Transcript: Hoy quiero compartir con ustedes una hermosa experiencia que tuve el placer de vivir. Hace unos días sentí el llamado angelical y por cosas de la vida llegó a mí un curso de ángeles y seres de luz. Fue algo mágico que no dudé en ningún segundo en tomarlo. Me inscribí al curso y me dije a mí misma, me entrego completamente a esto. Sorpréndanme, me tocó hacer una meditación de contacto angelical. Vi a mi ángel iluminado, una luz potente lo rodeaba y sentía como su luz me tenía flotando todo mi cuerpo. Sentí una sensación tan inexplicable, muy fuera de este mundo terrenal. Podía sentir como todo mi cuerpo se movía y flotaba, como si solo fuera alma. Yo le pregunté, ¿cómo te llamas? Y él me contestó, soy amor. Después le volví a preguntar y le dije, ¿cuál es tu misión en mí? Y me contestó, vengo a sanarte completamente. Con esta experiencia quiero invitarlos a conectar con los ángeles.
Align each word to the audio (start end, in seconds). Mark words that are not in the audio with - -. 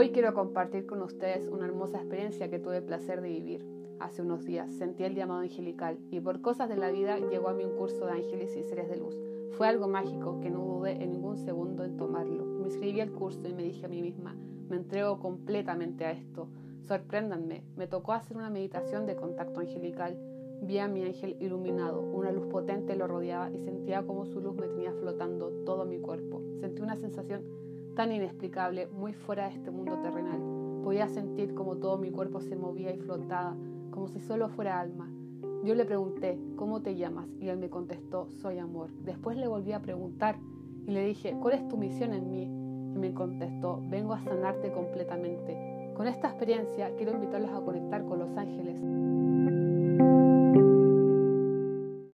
Hoy 0.00 0.12
quiero 0.12 0.32
compartir 0.32 0.86
con 0.86 1.02
ustedes 1.02 1.46
una 1.46 1.66
hermosa 1.66 1.98
experiencia 1.98 2.48
que 2.48 2.58
tuve 2.58 2.78
el 2.78 2.84
placer 2.84 3.20
de 3.20 3.28
vivir. 3.28 3.66
Hace 3.98 4.22
unos 4.22 4.46
días 4.46 4.70
sentí 4.70 5.04
el 5.04 5.14
llamado 5.14 5.40
angelical 5.40 5.98
y 6.10 6.20
por 6.20 6.40
cosas 6.40 6.70
de 6.70 6.78
la 6.78 6.90
vida 6.90 7.18
llegó 7.18 7.50
a 7.50 7.52
mí 7.52 7.64
un 7.64 7.76
curso 7.76 8.06
de 8.06 8.12
ángeles 8.12 8.56
y 8.56 8.62
seres 8.62 8.88
de 8.88 8.96
luz. 8.96 9.14
Fue 9.58 9.68
algo 9.68 9.88
mágico 9.88 10.40
que 10.40 10.48
no 10.48 10.64
dudé 10.64 10.92
en 10.92 11.10
ningún 11.10 11.36
segundo 11.36 11.84
en 11.84 11.98
tomarlo. 11.98 12.46
Me 12.46 12.68
inscribí 12.68 12.98
al 13.02 13.12
curso 13.12 13.46
y 13.46 13.52
me 13.52 13.62
dije 13.62 13.84
a 13.84 13.90
mí 13.90 14.00
misma, 14.00 14.34
me 14.70 14.76
entrego 14.76 15.18
completamente 15.18 16.06
a 16.06 16.12
esto. 16.12 16.48
Sorpréndanme, 16.80 17.62
me 17.76 17.86
tocó 17.86 18.14
hacer 18.14 18.38
una 18.38 18.48
meditación 18.48 19.04
de 19.04 19.16
contacto 19.16 19.60
angelical. 19.60 20.18
Vi 20.62 20.78
a 20.78 20.88
mi 20.88 21.04
ángel 21.04 21.36
iluminado, 21.40 22.00
una 22.00 22.32
luz 22.32 22.46
potente 22.46 22.96
lo 22.96 23.06
rodeaba 23.06 23.50
y 23.50 23.58
sentía 23.58 24.02
como 24.06 24.24
su 24.24 24.40
luz 24.40 24.56
me 24.56 24.68
tenía 24.68 24.94
flotando 24.94 25.50
todo 25.66 25.84
mi 25.84 25.98
cuerpo. 25.98 26.40
Sentí 26.58 26.80
una 26.80 26.96
sensación 26.96 27.44
tan 28.00 28.12
inexplicable, 28.12 28.86
muy 28.86 29.12
fuera 29.12 29.46
de 29.46 29.56
este 29.56 29.70
mundo 29.70 29.98
terrenal. 29.98 30.40
Podía 30.82 31.06
sentir 31.06 31.52
como 31.52 31.76
todo 31.76 31.98
mi 31.98 32.10
cuerpo 32.10 32.40
se 32.40 32.56
movía 32.56 32.94
y 32.94 32.96
flotaba, 32.96 33.54
como 33.90 34.08
si 34.08 34.20
solo 34.20 34.48
fuera 34.48 34.80
alma. 34.80 35.12
Yo 35.64 35.74
le 35.74 35.84
pregunté, 35.84 36.40
¿cómo 36.56 36.80
te 36.80 36.96
llamas? 36.96 37.28
Y 37.38 37.50
él 37.50 37.58
me 37.58 37.68
contestó, 37.68 38.30
soy 38.30 38.56
amor. 38.56 38.88
Después 39.04 39.36
le 39.36 39.48
volví 39.48 39.72
a 39.72 39.82
preguntar 39.82 40.38
y 40.86 40.92
le 40.92 41.04
dije, 41.04 41.36
¿cuál 41.42 41.56
es 41.56 41.68
tu 41.68 41.76
misión 41.76 42.14
en 42.14 42.30
mí? 42.30 42.44
Y 42.44 42.98
me 42.98 43.12
contestó, 43.12 43.82
vengo 43.90 44.14
a 44.14 44.20
sanarte 44.20 44.72
completamente. 44.72 45.92
Con 45.94 46.08
esta 46.08 46.28
experiencia 46.28 46.96
quiero 46.96 47.12
invitarlos 47.12 47.50
a 47.50 47.60
conectar 47.60 48.02
con 48.06 48.18
los 48.18 48.34
ángeles. 48.34 48.80